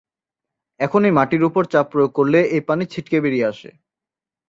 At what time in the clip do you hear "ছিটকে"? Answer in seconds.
2.93-3.17